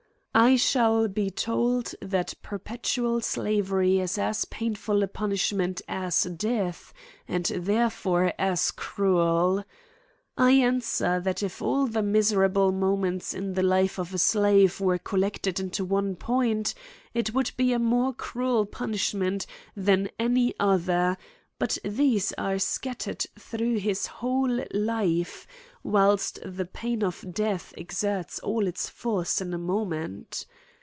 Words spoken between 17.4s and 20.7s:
be a more cruel punishment than any